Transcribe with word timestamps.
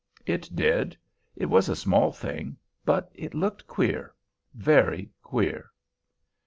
It 0.25 0.49
did. 0.55 0.97
It 1.35 1.45
was 1.45 1.69
a 1.69 1.75
small 1.75 2.11
thing. 2.11 2.57
But 2.85 3.11
it 3.13 3.35
looked 3.35 3.67
queer, 3.67 4.15
Very 4.55 5.11
queer. 5.21 5.69